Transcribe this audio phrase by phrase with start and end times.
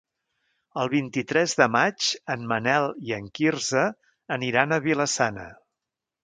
[0.83, 2.07] El vint-i-tres de maig
[2.37, 3.85] en Manel i en Quirze
[4.39, 5.47] aniran a Vila-sana.